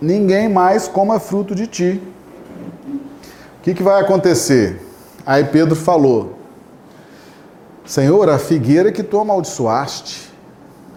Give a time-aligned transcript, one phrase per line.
[0.00, 2.02] ninguém mais coma fruto de ti.
[3.58, 4.80] O que, que vai acontecer?
[5.26, 6.38] Aí Pedro falou:
[7.84, 10.32] Senhor, a figueira que tu amaldiçoaste,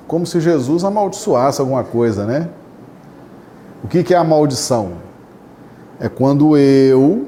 [0.08, 2.50] como se Jesus amaldiçoasse alguma coisa, né?
[3.84, 4.94] O que, que é a maldição?
[6.00, 7.28] É quando eu,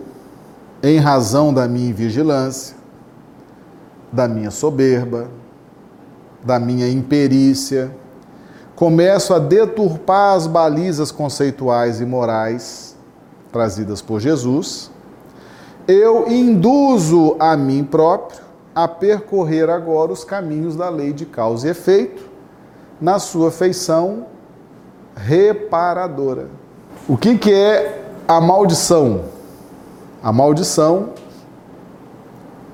[0.81, 2.75] em razão da minha vigilância,
[4.11, 5.27] da minha soberba,
[6.43, 7.91] da minha imperícia,
[8.83, 12.97] começo a deturpar as balizas conceituais e morais
[13.49, 14.91] trazidas por Jesus,
[15.87, 18.41] eu induzo a mim próprio
[18.75, 22.29] a percorrer agora os caminhos da lei de causa e efeito,
[22.99, 24.25] na sua feição
[25.15, 26.49] reparadora.
[27.07, 29.23] O que, que é a maldição?
[30.21, 31.11] A maldição,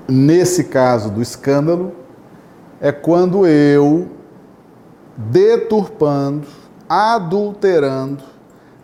[0.07, 1.91] nesse caso do escândalo,
[2.81, 4.07] é quando eu,
[5.19, 6.47] deturpando,
[6.87, 8.23] adulterando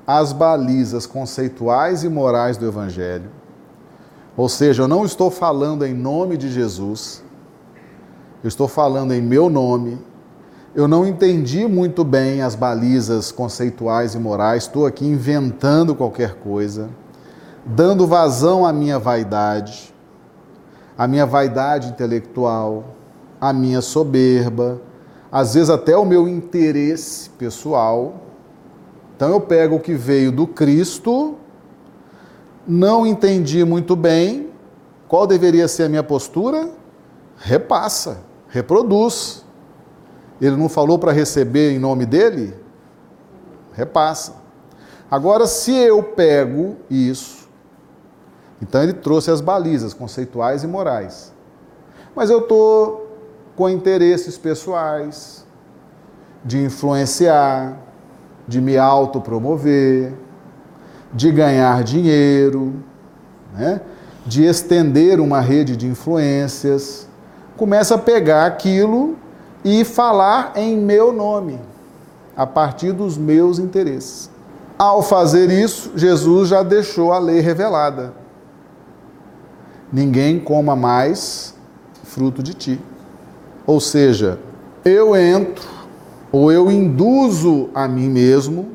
[0.06, 3.32] as balizas conceituais e morais do Evangelho,
[4.36, 7.24] ou seja, eu não estou falando em nome de Jesus,
[8.44, 9.98] eu estou falando em meu nome.
[10.76, 16.90] Eu não entendi muito bem as balizas conceituais e morais, estou aqui inventando qualquer coisa,
[17.66, 19.96] dando vazão à minha vaidade,
[20.98, 22.84] à minha vaidade intelectual,
[23.40, 24.82] à minha soberba,
[25.32, 28.22] às vezes até o meu interesse pessoal.
[29.16, 31.38] Então eu pego o que veio do Cristo
[32.68, 34.50] não entendi muito bem
[35.08, 36.70] qual deveria ser a minha postura,
[37.38, 39.46] repassa, reproduz.
[40.42, 42.56] Ele não falou para receber em nome dele?
[43.74, 44.36] Repassa.
[45.10, 47.48] Agora, se eu pego isso,
[48.62, 51.32] então ele trouxe as balizas conceituais e morais.
[52.16, 53.05] Mas eu estou
[53.56, 55.46] com interesses pessoais,
[56.44, 57.78] de influenciar,
[58.48, 60.14] de me autopromover,
[61.14, 62.74] de ganhar dinheiro,
[63.54, 63.82] né?
[64.26, 67.08] de estender uma rede de influências,
[67.56, 69.16] começa a pegar aquilo
[69.64, 71.60] e falar em meu nome,
[72.36, 74.30] a partir dos meus interesses.
[74.78, 78.14] Ao fazer isso, Jesus já deixou a lei revelada.
[79.92, 81.56] Ninguém coma mais
[82.04, 82.80] fruto de ti.
[83.66, 84.40] Ou seja,
[84.84, 85.76] eu entro
[86.32, 88.72] ou eu induzo a mim mesmo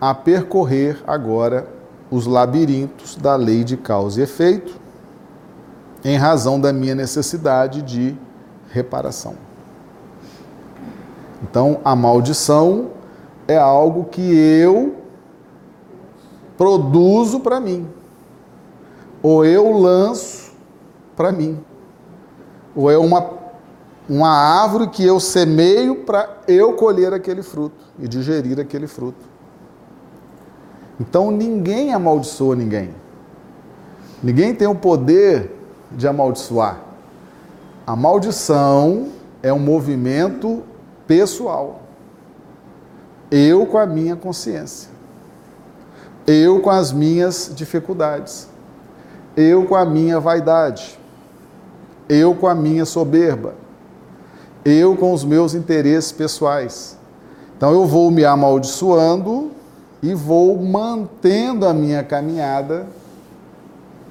[0.00, 1.68] a percorrer agora
[2.10, 4.78] os labirintos da lei de causa e efeito,
[6.04, 8.16] em razão da minha necessidade de
[8.70, 9.36] reparação.
[11.42, 12.90] Então, a maldição
[13.46, 14.96] é algo que eu
[16.56, 17.88] produzo para mim,
[19.22, 20.52] ou eu lanço
[21.16, 21.58] para mim,
[22.74, 23.43] ou é uma,
[24.08, 29.24] uma árvore que eu semeio para eu colher aquele fruto e digerir aquele fruto.
[31.00, 32.90] Então ninguém amaldiçoa ninguém.
[34.22, 35.50] Ninguém tem o poder
[35.92, 36.80] de amaldiçoar.
[37.86, 39.08] A maldição
[39.42, 40.62] é um movimento
[41.06, 41.82] pessoal.
[43.30, 44.90] Eu com a minha consciência.
[46.26, 48.48] Eu com as minhas dificuldades.
[49.36, 50.98] Eu com a minha vaidade.
[52.08, 53.54] Eu com a minha soberba.
[54.64, 56.96] Eu com os meus interesses pessoais.
[57.56, 59.50] Então eu vou me amaldiçoando
[60.02, 62.86] e vou mantendo a minha caminhada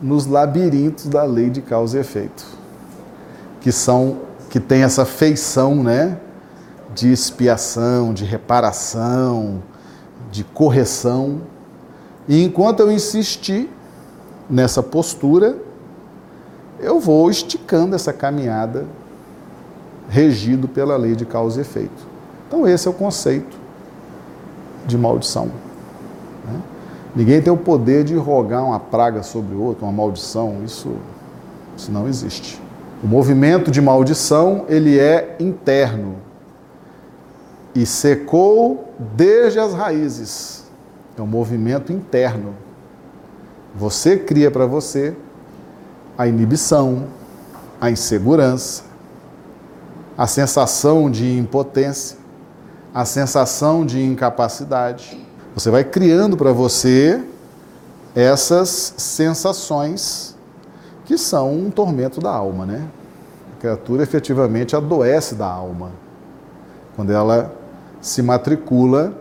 [0.02, 2.46] nos labirintos da lei de causa e efeito,
[3.62, 4.18] que são
[4.50, 6.20] que tem essa feição, né,
[6.94, 9.64] de expiação, de reparação,
[10.32, 11.42] de correção.
[12.28, 13.68] E enquanto eu insistir
[14.48, 15.58] nessa postura,
[16.80, 18.86] eu vou esticando essa caminhada
[20.10, 22.08] regido pela lei de causa e efeito.
[22.48, 23.58] Então esse é o conceito
[24.86, 25.48] de maldição.
[26.46, 26.62] Né?
[27.16, 30.58] Ninguém tem o poder de rogar uma praga sobre o outro, uma maldição.
[30.66, 30.94] Isso,
[31.76, 32.62] isso não existe.
[33.04, 36.16] O movimento de maldição ele é interno
[37.76, 40.64] e secou desde as raízes.
[41.18, 42.56] É um movimento interno.
[43.76, 45.16] Você cria para você
[46.18, 47.06] a inibição,
[47.82, 48.84] a insegurança,
[50.18, 52.18] a sensação de impotência,
[52.94, 55.24] a sensação de incapacidade
[55.56, 57.24] você vai criando para você
[58.16, 60.36] essas sensações
[61.06, 62.88] que são um tormento da alma, né?
[63.56, 65.92] A criatura efetivamente adoece da alma
[66.96, 67.54] quando ela
[68.02, 69.14] se matricula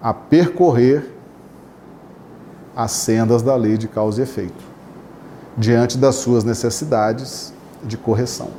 [0.00, 1.10] a percorrer
[2.76, 4.64] as sendas da lei de causa e efeito,
[5.56, 7.52] diante das suas necessidades
[7.82, 8.50] de correção.